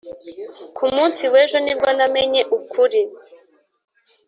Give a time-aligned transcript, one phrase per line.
[0.75, 3.01] ku munsi w'ejo ni bwo namenye ukuri.